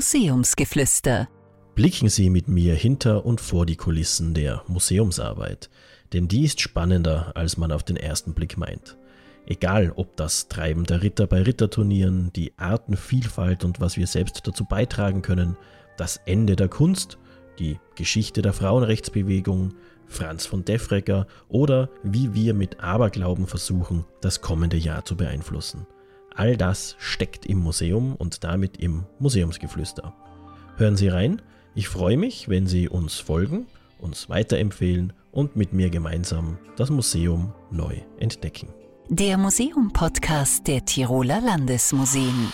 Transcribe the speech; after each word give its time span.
Museumsgeflüster. 0.00 1.28
Blicken 1.74 2.10
Sie 2.10 2.28
mit 2.28 2.48
mir 2.48 2.74
hinter 2.74 3.24
und 3.24 3.40
vor 3.40 3.64
die 3.64 3.76
Kulissen 3.76 4.34
der 4.34 4.62
Museumsarbeit, 4.66 5.70
denn 6.12 6.28
die 6.28 6.44
ist 6.44 6.60
spannender, 6.60 7.32
als 7.34 7.56
man 7.56 7.72
auf 7.72 7.82
den 7.82 7.96
ersten 7.96 8.34
Blick 8.34 8.58
meint. 8.58 8.98
Egal 9.46 9.90
ob 9.96 10.16
das 10.16 10.48
Treiben 10.48 10.84
der 10.84 11.02
Ritter 11.02 11.26
bei 11.26 11.40
Ritterturnieren, 11.40 12.30
die 12.34 12.52
Artenvielfalt 12.58 13.64
und 13.64 13.80
was 13.80 13.96
wir 13.96 14.06
selbst 14.06 14.46
dazu 14.46 14.66
beitragen 14.66 15.22
können, 15.22 15.56
das 15.96 16.18
Ende 16.26 16.56
der 16.56 16.68
Kunst, 16.68 17.18
die 17.58 17.78
Geschichte 17.94 18.42
der 18.42 18.52
Frauenrechtsbewegung, 18.52 19.72
Franz 20.06 20.44
von 20.44 20.64
Defregger 20.64 21.26
oder 21.48 21.88
wie 22.02 22.34
wir 22.34 22.52
mit 22.52 22.80
Aberglauben 22.80 23.46
versuchen, 23.46 24.04
das 24.20 24.42
kommende 24.42 24.76
Jahr 24.76 25.06
zu 25.06 25.16
beeinflussen. 25.16 25.86
All 26.40 26.56
das 26.56 26.96
steckt 26.98 27.44
im 27.44 27.58
Museum 27.58 28.16
und 28.16 28.44
damit 28.44 28.78
im 28.78 29.04
Museumsgeflüster. 29.18 30.14
Hören 30.78 30.96
Sie 30.96 31.08
rein, 31.08 31.42
ich 31.74 31.86
freue 31.88 32.16
mich, 32.16 32.48
wenn 32.48 32.66
Sie 32.66 32.88
uns 32.88 33.16
folgen, 33.16 33.66
uns 33.98 34.30
weiterempfehlen 34.30 35.12
und 35.32 35.56
mit 35.56 35.74
mir 35.74 35.90
gemeinsam 35.90 36.56
das 36.78 36.88
Museum 36.88 37.52
neu 37.70 37.94
entdecken. 38.18 38.70
Der 39.10 39.36
Museum-Podcast 39.36 40.66
der 40.66 40.82
Tiroler 40.86 41.42
Landesmuseen. 41.42 42.50